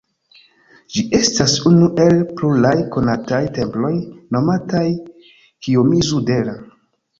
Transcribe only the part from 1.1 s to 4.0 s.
estas unu el pluraj konataj temploj